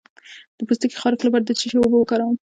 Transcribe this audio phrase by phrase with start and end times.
[0.57, 2.35] د پوستکي خارښ لپاره د څه شي اوبه وکاروم؟